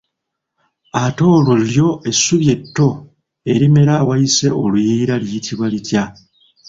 Ate 1.03 1.23
olwo 1.35 1.53
lyo 1.69 1.89
essubi 2.09 2.45
etto 2.55 2.87
erimera 3.53 3.93
awayise 4.01 4.47
oluyiira 4.63 5.13
liyitibwa 5.23 5.65
litya? 5.73 6.03